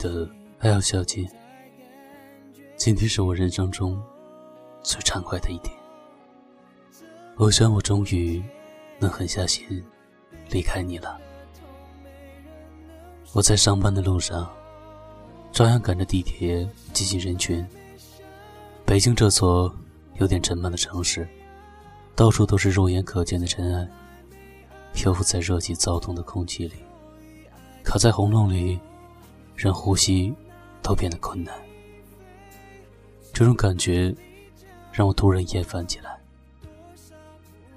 [0.00, 0.26] 的
[0.60, 1.28] L 小姐，
[2.74, 4.02] 今天是我人生中
[4.82, 5.76] 最畅快的一天。
[7.36, 8.42] 我想我终于
[8.98, 9.84] 能狠下心
[10.48, 11.20] 离开你了。
[13.34, 14.50] 我在上班的路上，
[15.52, 17.64] 照样赶着地铁挤进人群。
[18.86, 19.70] 北京这座
[20.14, 21.28] 有点沉闷的城市，
[22.16, 23.86] 到处都是肉眼可见的尘埃，
[24.94, 26.76] 漂浮在热气躁动的空气里，
[27.84, 28.80] 卡在喉咙里。
[29.62, 30.34] 让呼吸
[30.80, 31.54] 都变得困难，
[33.30, 34.14] 这种感觉
[34.90, 36.18] 让我突然厌烦起来。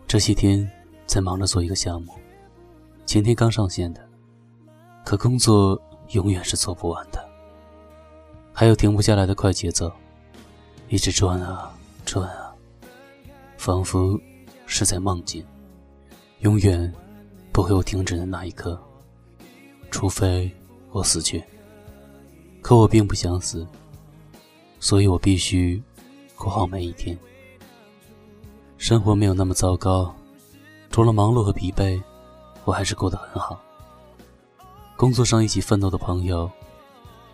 [0.08, 0.66] 这些天
[1.06, 2.14] 在忙着做一个项目，
[3.06, 4.02] 前天刚上线的，
[5.04, 5.78] 可工作
[6.12, 7.22] 永远是做不完的，
[8.54, 9.92] 还有停不下来的快节奏，
[10.88, 11.70] 一直转啊
[12.06, 12.56] 转啊，
[13.58, 14.18] 仿佛
[14.66, 15.46] 是在梦境，
[16.40, 16.90] 永远
[17.52, 18.82] 不会有停止的那一刻，
[19.92, 20.50] 除非
[20.92, 21.44] 我死去。
[22.64, 23.68] 可我并不想死，
[24.80, 25.84] 所以我必须
[26.34, 27.16] 过好每一天。
[28.78, 30.16] 生活没有那么糟糕，
[30.90, 32.02] 除了忙碌和疲惫，
[32.64, 33.60] 我还是过得很好。
[34.96, 36.50] 工作上一起奋斗的朋友，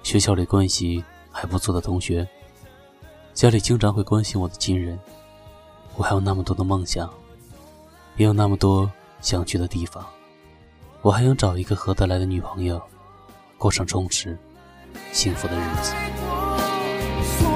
[0.01, 2.27] 学校里关系还不错的同学，
[3.35, 4.99] 家里经常会关心我的亲人，
[5.95, 7.07] 我还有那么多的梦想，
[8.17, 8.91] 也有那么多
[9.21, 10.03] 想去的地方。
[11.03, 12.81] 我还想找一个合得来的女朋友，
[13.59, 14.35] 过上充实。
[15.11, 17.48] 幸福的日子。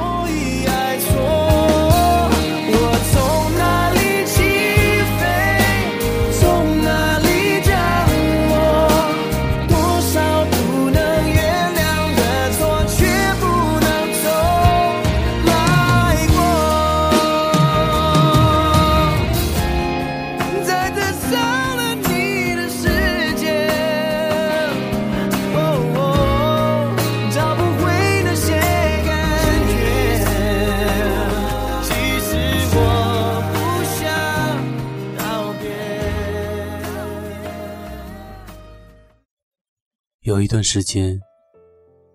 [40.34, 41.22] 有一段时间，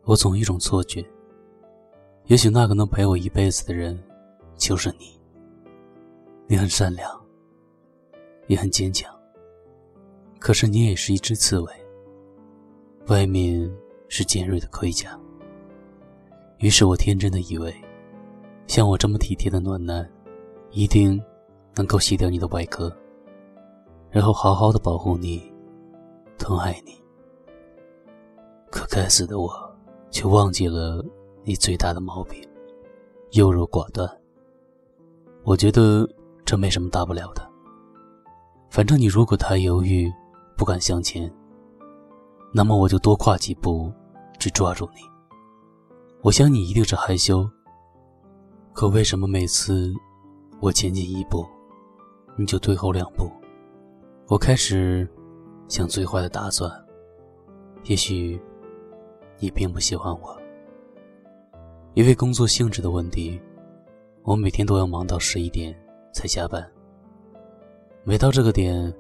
[0.03, 1.05] 我总有一种错觉，
[2.27, 3.97] 也许那个能陪我一辈子的人，
[4.57, 5.17] 就是你。
[6.49, 7.09] 你很善良，
[8.49, 9.09] 也很坚强，
[10.41, 11.73] 可是你也是一只刺猬，
[13.07, 13.71] 外面
[14.09, 15.17] 是尖锐的盔甲。
[16.59, 17.73] 于是我天真的以为，
[18.67, 20.05] 像我这么体贴的暖男，
[20.73, 21.23] 一定
[21.77, 22.93] 能够洗掉你的外壳，
[24.11, 25.41] 然后好好的保护你，
[26.37, 26.99] 疼爱你。
[28.71, 29.51] 可该死的我，
[30.11, 31.05] 却忘记了
[31.43, 32.47] 你最大的毛病——
[33.33, 34.09] 优柔寡断。
[35.45, 36.09] 我觉得
[36.45, 37.49] 这没什么大不了的。
[38.71, 40.13] 反正你如果太犹豫，
[40.57, 41.33] 不敢向前，
[42.53, 43.91] 那么我就多跨几步，
[44.39, 45.01] 去抓住你。
[46.21, 47.49] 我想你一定是害羞。
[48.75, 49.93] 可为什么每次
[50.61, 51.47] 我前进一步，
[52.37, 53.31] 你就退后两步？
[54.27, 55.09] 我开始
[55.69, 56.71] 想最坏的打算。
[57.85, 58.39] 也许。
[59.39, 60.37] 你并不喜欢我，
[61.95, 63.41] 因为工作性质的问题，
[64.23, 65.73] 我每天都要忙到十一点
[66.13, 66.69] 才下班。
[68.03, 68.93] 每到这个点，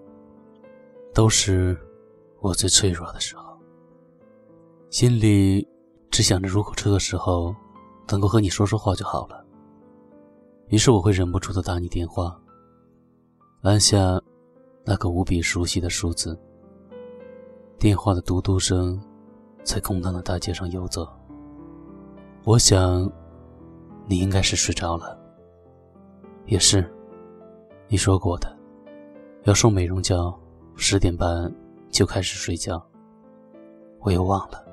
[1.13, 1.77] 都是
[2.41, 3.59] 我最脆弱的时候，
[4.91, 5.67] 心里
[6.11, 7.55] 只想着如果这个时候
[8.09, 9.45] 能够和你说说话就好了。
[10.69, 12.39] 于是我会忍不住的打你电话，
[13.63, 14.21] 按下
[14.85, 16.39] 那个无比熟悉的数字，
[17.79, 19.01] 电话的嘟嘟声。
[19.69, 21.07] 在空荡的大街上游走，
[22.45, 23.07] 我想，
[24.07, 25.15] 你应该是睡着了。
[26.47, 26.91] 也是，
[27.87, 28.57] 你说过的，
[29.43, 30.35] 要送美容觉，
[30.75, 31.55] 十点半
[31.91, 32.83] 就开始睡觉。
[34.01, 34.65] 我又忘了。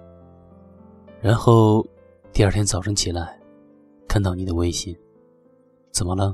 [1.19, 1.85] 然后
[2.31, 3.37] 第二天早晨起来，
[4.07, 4.97] 看到你的微信，
[5.91, 6.33] 怎么了？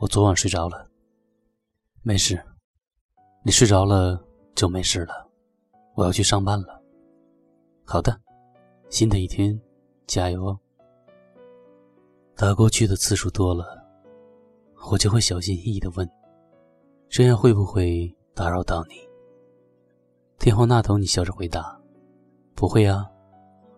[0.00, 0.86] 我昨晚睡着了。
[2.02, 2.38] 没事，
[3.42, 4.22] 你睡着了
[4.54, 5.26] 就没事了。
[5.94, 6.79] 我要去上班了。
[7.92, 8.16] 好的，
[8.88, 9.60] 新的一天，
[10.06, 10.56] 加油哦！
[12.36, 13.84] 打过去的次数多了，
[14.92, 16.08] 我就会小心翼翼的问
[17.10, 18.94] ：“这样会不会打扰到你？”
[20.38, 21.76] 电话那头，你笑着回答
[22.54, 23.10] ：“不会啊，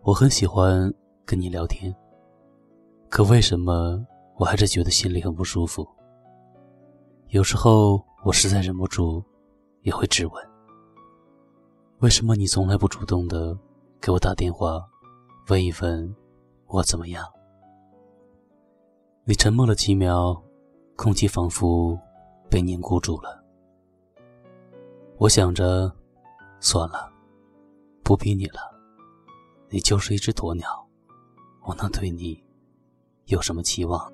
[0.03, 0.93] 我很喜欢
[1.25, 1.91] 跟你聊天。”
[3.09, 4.07] 可为什么
[4.37, 5.89] 我还是觉得心里很不舒服？
[7.29, 9.25] 有时候我实在忍不住，
[9.81, 10.35] 也会质问
[12.01, 13.59] ：“为什么你从来不主动的？”
[14.03, 14.85] 给我打电话，
[15.49, 16.17] 问一问
[16.67, 17.25] 我怎么样。
[19.23, 20.43] 你沉默了几秒，
[20.97, 21.97] 空气仿佛
[22.51, 23.41] 被凝固住了。
[25.19, 25.89] 我想着，
[26.59, 27.13] 算了，
[28.03, 28.59] 不逼你了，
[29.69, 30.85] 你就是一只鸵鸟，
[31.65, 32.43] 我能对你
[33.27, 34.13] 有什么期望？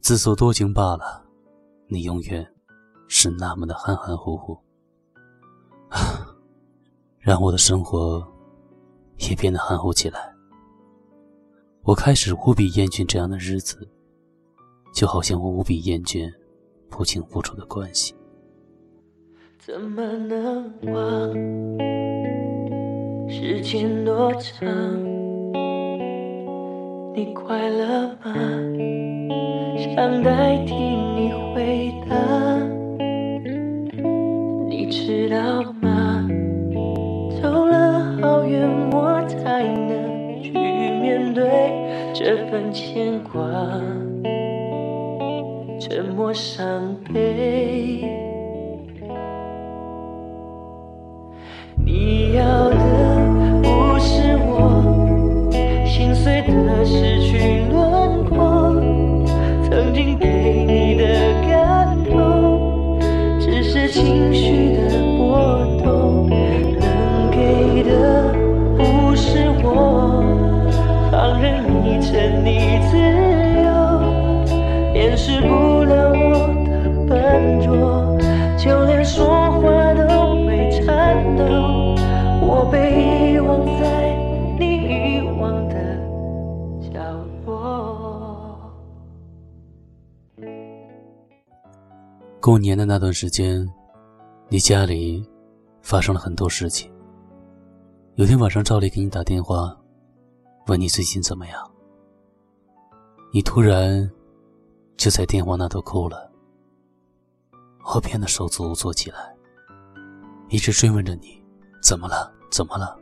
[0.00, 1.24] 自作多情罢了，
[1.86, 2.46] 你永远
[3.08, 4.52] 是那么的含含糊糊，
[5.88, 6.28] 啊，
[7.18, 8.22] 让我的生活
[9.18, 10.18] 也变得含糊起来。
[11.82, 13.88] 我开始无比厌倦这样的日子，
[14.94, 16.32] 就好像我无比厌倦
[16.88, 18.14] 不清不楚的关系。
[19.58, 21.32] 怎么能忘？
[23.28, 24.68] 时间多长？
[27.14, 28.34] 你快乐吗？
[29.76, 32.16] 想代替你回答。
[34.68, 35.62] 你知道
[41.34, 43.42] 对这份牵挂，
[45.80, 48.08] 沉默伤悲。
[51.84, 52.70] 你要
[75.30, 76.70] 由，掩饰不了我的
[77.08, 78.18] 笨拙，
[78.58, 81.44] 就连说话都会颤抖。
[82.46, 84.16] 我被遗忘在
[84.58, 85.74] 你遗忘的
[86.92, 87.00] 角
[87.46, 88.72] 落。
[92.40, 93.66] 过年的那段时间，
[94.48, 95.26] 你家里
[95.80, 96.90] 发生了很多事情。
[98.16, 99.76] 有天晚上，赵丽给你打电话，
[100.68, 101.70] 问你最近怎么样。
[103.32, 104.08] 你突然
[104.96, 106.30] 就在电话那头哭了，
[107.94, 109.34] 我变得手足无措起来，
[110.48, 111.42] 一直追问着你，
[111.82, 112.32] 怎么了？
[112.50, 112.98] 怎么了？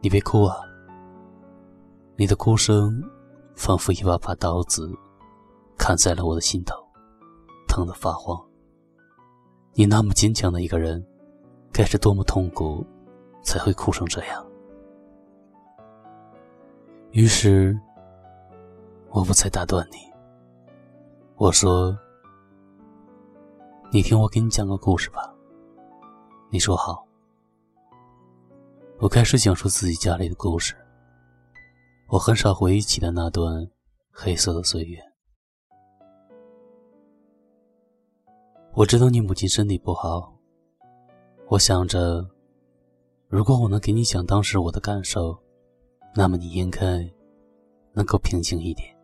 [0.00, 0.56] 你别哭啊！
[2.16, 3.02] 你的哭声
[3.54, 4.90] 仿佛一把把刀子
[5.76, 6.76] 砍在了我的心头，
[7.68, 8.40] 疼得发慌。
[9.74, 11.04] 你那么坚强的一个人，
[11.72, 12.86] 该是多么痛苦，
[13.42, 14.46] 才会哭成这样？
[17.10, 17.78] 于是，
[19.10, 19.98] 我不再打断你。
[21.38, 21.94] 我说
[23.92, 25.34] ：“你听我给你讲个故事吧。”
[26.48, 27.06] 你说好。
[28.98, 30.74] 我开始讲述自己家里的故事。
[32.08, 33.70] 我很少回忆起的那段
[34.10, 34.98] 黑色的岁月。
[38.72, 40.34] 我知道你母亲身体不好。
[41.48, 42.26] 我想着，
[43.28, 45.38] 如果我能给你讲当时我的感受，
[46.14, 47.06] 那么你应该
[47.92, 48.95] 能够平静一点。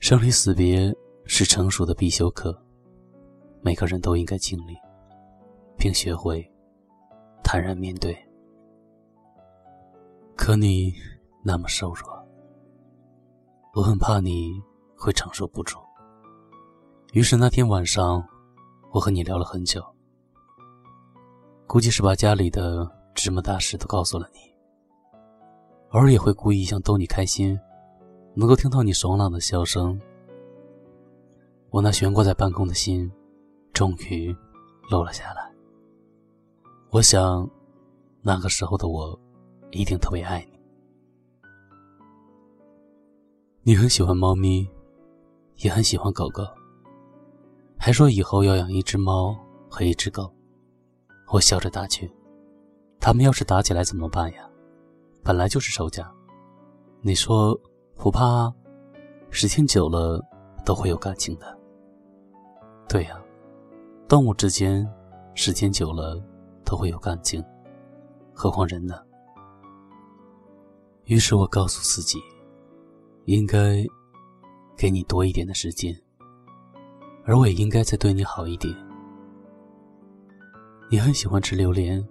[0.00, 0.90] 生离死别
[1.26, 2.58] 是成熟的必修课，
[3.60, 4.74] 每个人都应该经历，
[5.76, 6.42] 并学会。
[7.44, 8.16] 坦然面对，
[10.36, 10.94] 可你
[11.44, 12.08] 那么瘦弱，
[13.74, 14.58] 我很怕你
[14.96, 15.78] 会承受不住。
[17.12, 18.26] 于是那天晚上，
[18.92, 19.84] 我和你聊了很久，
[21.66, 24.40] 估计是把家里的芝麻大事都告诉了你。
[25.90, 27.58] 偶尔也会故意想逗你开心，
[28.34, 30.00] 能够听到你爽朗的笑声。
[31.70, 33.10] 我那悬挂在半空的心，
[33.72, 34.34] 终于
[34.90, 35.50] 落了下来。
[36.90, 37.48] 我想，
[38.22, 39.18] 那个时候的我，
[39.70, 40.58] 一定特别爱你。
[43.62, 44.68] 你很喜欢猫咪，
[45.58, 46.44] 也很喜欢狗狗，
[47.78, 49.36] 还说以后要养一只猫
[49.68, 50.32] 和一只狗。
[51.32, 52.10] 我笑着打趣
[52.98, 54.48] ：“他们要是打起来怎么办呀？
[55.22, 56.10] 本来就是仇家。”
[57.02, 57.58] 你说
[58.02, 58.50] 不怕，
[59.28, 60.20] 时间久了
[60.64, 61.56] 都会有感情的。
[62.88, 63.20] 对呀，
[64.08, 64.90] 动物之间
[65.34, 66.20] 时间久了。
[66.62, 67.44] 都会有感情，
[68.32, 68.94] 何况人呢？
[71.06, 72.16] 于是我告诉自己，
[73.24, 73.84] 应该
[74.76, 75.92] 给你多一点的时间，
[77.24, 78.72] 而我也应该再对你好一点。
[80.88, 82.06] 你很喜欢吃榴莲，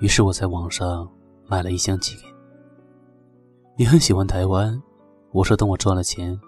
[0.00, 1.10] 于是我在网上
[1.46, 2.35] 买了一箱寄给你。
[3.78, 4.82] 你很喜欢台湾，
[5.32, 6.40] 我说等我赚了钱，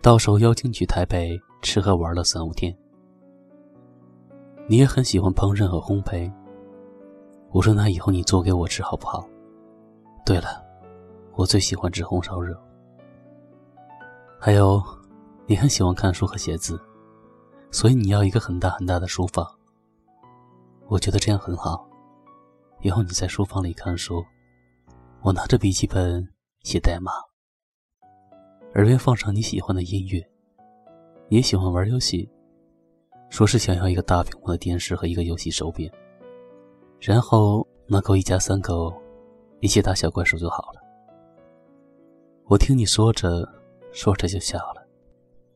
[0.00, 2.72] 到时候邀请你去台北吃喝玩乐三五天。
[4.68, 6.32] 你也很喜欢烹饪和烘焙。
[7.50, 9.28] 我说：“那以后你做给我吃好不好？”
[10.24, 10.64] 对了，
[11.34, 12.56] 我最喜欢吃红烧肉。
[14.38, 14.80] 还有，
[15.46, 16.80] 你很喜欢看书和写字，
[17.72, 19.44] 所以你要一个很大很大的书房。
[20.86, 21.84] 我觉得这样很好。
[22.82, 24.24] 以后你在书房里看书，
[25.22, 26.24] 我拿着笔记本
[26.66, 27.12] 写代码，
[28.74, 30.20] 耳边放上你喜欢的音乐。
[31.28, 32.28] 也喜欢玩游戏，
[33.30, 35.88] 说是想要一个大屏幕的电视和一个游戏手柄。
[36.98, 38.92] 然后能够一家三口
[39.60, 40.82] 一起打小怪兽就好了。
[42.46, 43.48] 我听你说着
[43.92, 44.84] 说着就笑了，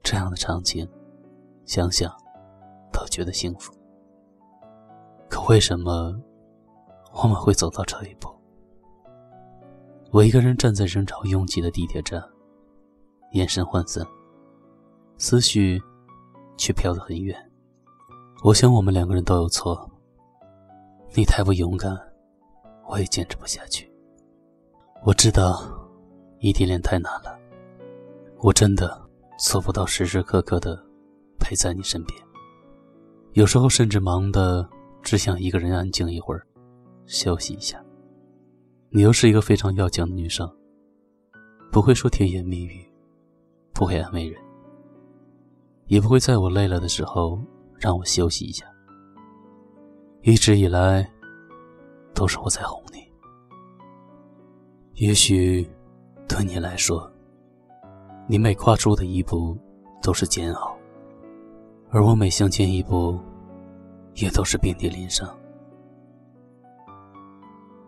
[0.05, 0.89] 这样的场景，
[1.65, 2.17] 想想
[2.93, 3.75] 都觉得幸福。
[5.29, 6.17] 可为什么
[7.21, 8.31] 我们会走到这一步？
[10.13, 12.21] 我一个人站在人潮拥挤的地铁站，
[13.31, 14.05] 眼神涣散，
[15.19, 15.81] 思绪
[16.57, 17.37] 却飘得很远。
[18.43, 19.89] 我想我们两个人都有错，
[21.15, 21.97] 你太不勇敢，
[22.89, 23.89] 我也坚持不下去。
[25.05, 25.63] 我知道
[26.41, 27.39] 异地恋太难了，
[28.39, 29.01] 我真的
[29.39, 30.77] 做不到时时刻刻的
[31.39, 32.21] 陪在你身边，
[33.35, 34.69] 有时候甚至忙的
[35.03, 36.45] 只想一个人安静一会儿，
[37.07, 37.81] 休息一下。
[38.93, 40.51] 你又是一个非常要强的女生，
[41.71, 42.85] 不会说甜言蜜语，
[43.73, 44.43] 不会安慰人，
[45.87, 47.41] 也不会在我累了的时候
[47.79, 48.67] 让我休息一下。
[50.23, 51.09] 一直以来，
[52.13, 52.99] 都是我在哄你。
[54.95, 55.65] 也许，
[56.29, 57.09] 对你来说，
[58.27, 59.57] 你每跨出的一步
[60.03, 60.77] 都是煎熬，
[61.91, 63.17] 而我每向前一步，
[64.17, 65.29] 也都是遍体鳞伤。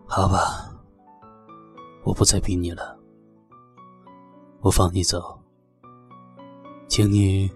[0.07, 0.69] 好吧。
[2.05, 2.99] 我不再逼你了，
[4.61, 5.39] 我放你走，
[6.89, 7.51] 请你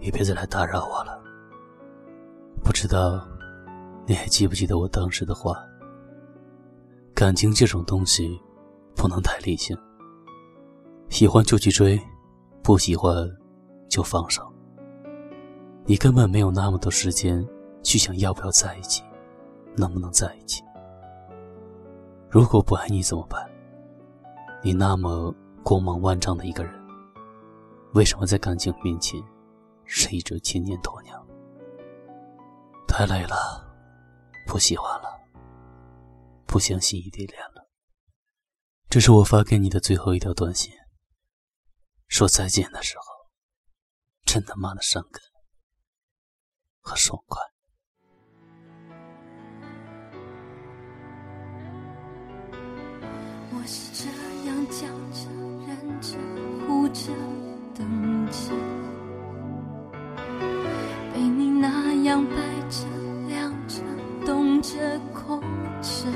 [0.00, 1.22] 也别再来打扰我了。
[2.62, 3.24] 不知道
[4.06, 5.56] 你还记不记得我当时的话？
[7.14, 8.40] 感情这种东西
[8.96, 9.76] 不能太理性，
[11.08, 12.00] 喜欢就去追，
[12.62, 13.14] 不喜欢
[13.88, 14.42] 就放手。
[15.84, 17.46] 你根本没有那么多时间
[17.82, 19.04] 去想要不要在一起，
[19.76, 20.64] 能不能在一起。
[22.32, 23.46] 如果不爱你怎么办？
[24.62, 25.30] 你那么
[25.62, 26.72] 光芒万丈的一个人，
[27.92, 29.22] 为什么在感情面前
[29.84, 31.22] 是一只千年鸵鸟？
[32.88, 33.70] 太累了，
[34.46, 35.20] 不喜欢了，
[36.46, 37.68] 不相信异地恋了。
[38.88, 40.72] 这是我发给你的最后一条短信。
[42.08, 43.04] 说再见的时候，
[44.24, 45.20] 真他妈的伤感
[46.80, 47.51] 和爽快。
[53.62, 55.30] 我是这样叫着、
[55.68, 56.18] 忍着、
[56.66, 57.12] 哭着、
[57.72, 58.50] 等着，
[61.14, 62.34] 被你那样摆
[62.68, 62.88] 着、
[63.28, 63.76] 亮着、
[64.26, 65.40] 冻着、空
[65.80, 66.08] 着，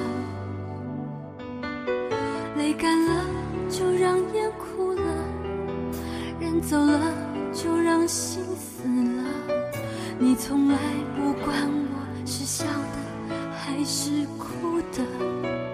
[2.57, 3.25] 泪干了
[3.71, 5.05] 就让眼哭了，
[6.41, 7.01] 人走了
[7.53, 9.23] 就让心死了，
[10.19, 10.77] 你从来
[11.15, 15.66] 不管我是笑的还是哭的。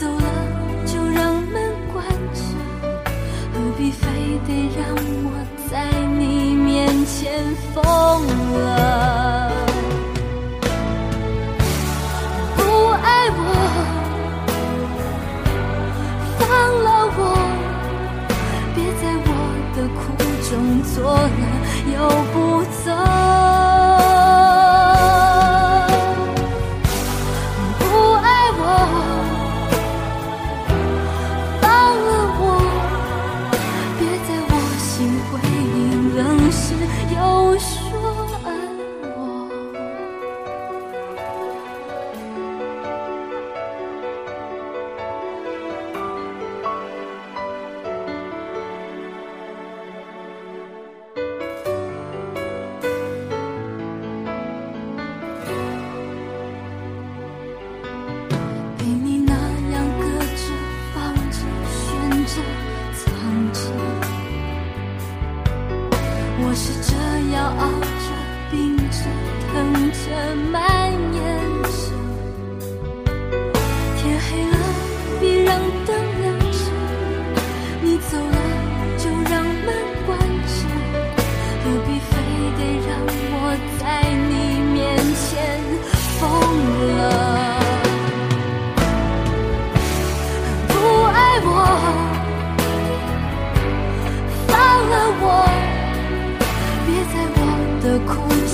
[0.00, 0.26] 走了，
[0.86, 1.54] 就让门
[1.92, 2.40] 关着。
[3.52, 4.06] 何必非
[4.46, 4.80] 得让
[5.24, 5.30] 我
[5.70, 5.72] 在
[6.18, 7.82] 你面前疯
[8.58, 8.60] 了？
[12.56, 12.60] 不
[13.02, 13.40] 爱我。
[16.38, 16.40] 放
[16.84, 17.20] 了我，
[18.74, 19.30] 别在我
[19.76, 20.00] 的苦
[20.48, 20.50] 中
[20.82, 20.94] 作
[21.38, 21.40] 乐
[21.94, 21.96] 又
[22.32, 22.34] 不
[37.14, 37.81] 有时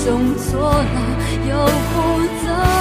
[0.08, 0.98] 用错了，
[1.46, 2.77] 又不走。